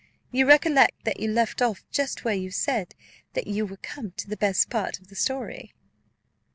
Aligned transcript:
You 0.31 0.47
recollect 0.47 1.05
that 1.05 1.19
you 1.19 1.31
left 1.31 1.61
off 1.61 1.85
just 1.91 2.25
where 2.25 2.33
you 2.33 2.49
said 2.49 2.95
that 3.33 3.45
you 3.45 3.67
were 3.67 3.77
come 3.77 4.13
to 4.17 4.27
the 4.27 4.35
best 4.35 4.67
part 4.71 4.97
of 4.99 5.09
the 5.09 5.15
story." 5.15 5.75